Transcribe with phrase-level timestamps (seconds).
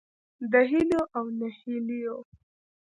[0.51, 2.17] د هیلو او نهیلیو